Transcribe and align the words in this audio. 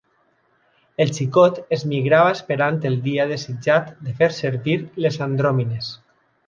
El 1.03 1.11
xicot 1.17 1.59
es 1.77 1.83
migrava 1.93 2.33
esperant 2.37 2.81
el 2.91 2.99
dia 3.05 3.29
desitjat 3.35 3.95
de 4.09 4.19
fer 4.23 4.35
servir 4.43 4.79
les 5.07 5.25
andròmines. 5.31 5.97